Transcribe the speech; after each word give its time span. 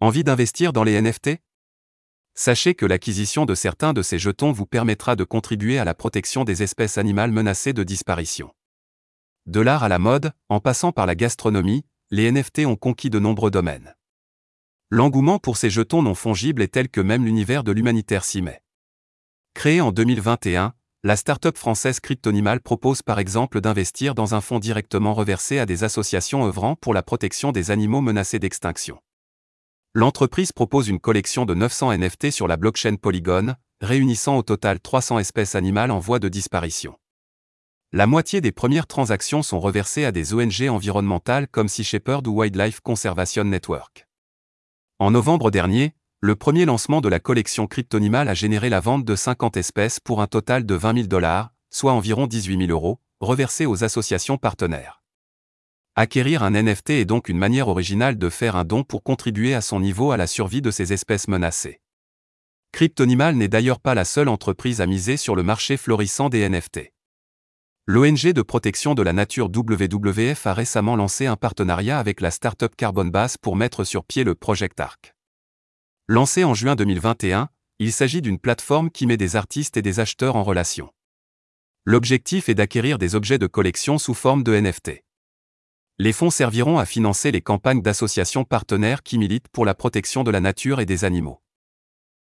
Envie 0.00 0.24
d'investir 0.24 0.74
dans 0.74 0.84
les 0.84 1.00
NFT 1.00 1.38
Sachez 2.34 2.74
que 2.74 2.84
l'acquisition 2.84 3.46
de 3.46 3.54
certains 3.54 3.94
de 3.94 4.02
ces 4.02 4.18
jetons 4.18 4.52
vous 4.52 4.66
permettra 4.66 5.16
de 5.16 5.24
contribuer 5.24 5.78
à 5.78 5.86
la 5.86 5.94
protection 5.94 6.44
des 6.44 6.62
espèces 6.62 6.98
animales 6.98 7.32
menacées 7.32 7.72
de 7.72 7.82
disparition. 7.82 8.52
De 9.46 9.60
l'art 9.60 9.84
à 9.84 9.88
la 9.88 9.98
mode, 9.98 10.32
en 10.50 10.60
passant 10.60 10.92
par 10.92 11.06
la 11.06 11.14
gastronomie, 11.14 11.86
les 12.10 12.30
NFT 12.30 12.66
ont 12.66 12.76
conquis 12.76 13.08
de 13.08 13.18
nombreux 13.18 13.50
domaines. 13.50 13.94
L'engouement 14.90 15.38
pour 15.38 15.56
ces 15.56 15.70
jetons 15.70 16.02
non 16.02 16.14
fongibles 16.14 16.60
est 16.60 16.74
tel 16.74 16.90
que 16.90 17.00
même 17.00 17.24
l'univers 17.24 17.64
de 17.64 17.72
l'humanitaire 17.72 18.26
s'y 18.26 18.42
met. 18.42 18.60
Créée 19.54 19.80
en 19.80 19.92
2021, 19.92 20.74
la 21.04 21.16
start-up 21.16 21.56
française 21.56 22.00
Cryptonimal 22.00 22.60
propose 22.60 23.00
par 23.00 23.18
exemple 23.18 23.62
d'investir 23.62 24.14
dans 24.14 24.34
un 24.34 24.42
fonds 24.42 24.58
directement 24.58 25.14
reversé 25.14 25.58
à 25.58 25.64
des 25.64 25.84
associations 25.84 26.44
œuvrant 26.44 26.76
pour 26.76 26.92
la 26.92 27.02
protection 27.02 27.50
des 27.50 27.70
animaux 27.70 28.02
menacés 28.02 28.38
d'extinction. 28.38 28.98
L'entreprise 29.98 30.52
propose 30.52 30.88
une 30.88 31.00
collection 31.00 31.46
de 31.46 31.54
900 31.54 31.96
NFT 31.96 32.30
sur 32.30 32.46
la 32.46 32.58
blockchain 32.58 32.96
Polygon, 32.96 33.54
réunissant 33.80 34.36
au 34.36 34.42
total 34.42 34.78
300 34.78 35.20
espèces 35.20 35.54
animales 35.54 35.90
en 35.90 36.00
voie 36.00 36.18
de 36.18 36.28
disparition. 36.28 36.98
La 37.94 38.06
moitié 38.06 38.42
des 38.42 38.52
premières 38.52 38.86
transactions 38.86 39.42
sont 39.42 39.58
reversées 39.58 40.04
à 40.04 40.12
des 40.12 40.34
ONG 40.34 40.68
environnementales 40.68 41.48
comme 41.48 41.68
Sea 41.68 41.82
Shepherd 41.82 42.26
ou 42.26 42.42
Wildlife 42.42 42.80
Conservation 42.80 43.44
Network. 43.44 44.06
En 44.98 45.12
novembre 45.12 45.50
dernier, 45.50 45.94
le 46.20 46.36
premier 46.36 46.66
lancement 46.66 47.00
de 47.00 47.08
la 47.08 47.18
collection 47.18 47.66
Cryptonimal 47.66 48.28
a 48.28 48.34
généré 48.34 48.68
la 48.68 48.80
vente 48.80 49.06
de 49.06 49.16
50 49.16 49.56
espèces 49.56 49.98
pour 49.98 50.20
un 50.20 50.26
total 50.26 50.66
de 50.66 50.74
20 50.74 50.94
000 50.94 51.06
dollars, 51.06 51.54
soit 51.70 51.94
environ 51.94 52.26
18 52.26 52.66
000 52.66 52.70
euros, 52.70 53.00
reversés 53.20 53.64
aux 53.64 53.82
associations 53.82 54.36
partenaires. 54.36 55.05
Acquérir 55.98 56.42
un 56.42 56.50
NFT 56.50 56.90
est 56.90 57.04
donc 57.06 57.30
une 57.30 57.38
manière 57.38 57.68
originale 57.68 58.18
de 58.18 58.28
faire 58.28 58.54
un 58.54 58.64
don 58.64 58.84
pour 58.84 59.02
contribuer 59.02 59.54
à 59.54 59.62
son 59.62 59.80
niveau 59.80 60.12
à 60.12 60.18
la 60.18 60.26
survie 60.26 60.60
de 60.60 60.70
ces 60.70 60.92
espèces 60.92 61.26
menacées. 61.26 61.80
Cryptonimal 62.72 63.34
n'est 63.34 63.48
d'ailleurs 63.48 63.80
pas 63.80 63.94
la 63.94 64.04
seule 64.04 64.28
entreprise 64.28 64.82
à 64.82 64.86
miser 64.86 65.16
sur 65.16 65.34
le 65.34 65.42
marché 65.42 65.78
florissant 65.78 66.28
des 66.28 66.46
NFT. 66.46 66.92
L'ONG 67.86 68.30
de 68.34 68.42
protection 68.42 68.92
de 68.92 69.00
la 69.00 69.14
nature 69.14 69.46
WWF 69.46 70.46
a 70.46 70.52
récemment 70.52 70.96
lancé 70.96 71.24
un 71.24 71.36
partenariat 71.36 71.98
avec 71.98 72.20
la 72.20 72.30
startup 72.30 72.76
Carbon 72.76 73.06
Bass 73.06 73.38
pour 73.38 73.56
mettre 73.56 73.84
sur 73.84 74.04
pied 74.04 74.22
le 74.22 74.34
Project 74.34 74.78
Arc. 74.80 75.14
Lancé 76.08 76.44
en 76.44 76.52
juin 76.52 76.76
2021, 76.76 77.48
il 77.78 77.90
s'agit 77.90 78.20
d'une 78.20 78.38
plateforme 78.38 78.90
qui 78.90 79.06
met 79.06 79.16
des 79.16 79.34
artistes 79.34 79.78
et 79.78 79.82
des 79.82 79.98
acheteurs 79.98 80.36
en 80.36 80.44
relation. 80.44 80.90
L'objectif 81.86 82.50
est 82.50 82.54
d'acquérir 82.54 82.98
des 82.98 83.14
objets 83.14 83.38
de 83.38 83.46
collection 83.46 83.96
sous 83.96 84.12
forme 84.12 84.42
de 84.42 84.60
NFT. 84.60 85.05
Les 85.98 86.12
fonds 86.12 86.28
serviront 86.28 86.78
à 86.78 86.84
financer 86.84 87.32
les 87.32 87.40
campagnes 87.40 87.80
d'associations 87.80 88.44
partenaires 88.44 89.02
qui 89.02 89.16
militent 89.16 89.48
pour 89.48 89.64
la 89.64 89.74
protection 89.74 90.24
de 90.24 90.30
la 90.30 90.40
nature 90.40 90.78
et 90.78 90.84
des 90.84 91.06
animaux. 91.06 91.40